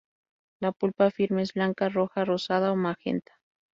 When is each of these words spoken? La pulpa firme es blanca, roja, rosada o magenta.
La 0.65 0.71
pulpa 0.71 1.11
firme 1.11 1.43
es 1.43 1.53
blanca, 1.53 1.87
roja, 1.99 2.25
rosada 2.25 2.71
o 2.73 2.83
magenta. 2.87 3.39